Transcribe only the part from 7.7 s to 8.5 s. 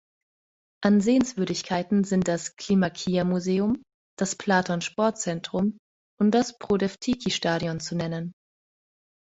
zu nennen.